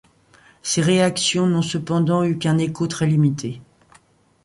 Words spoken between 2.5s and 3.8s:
écho très limité.